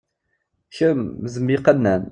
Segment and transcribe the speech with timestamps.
[0.75, 1.01] Kemm,
[1.33, 2.03] d mm yiqannan!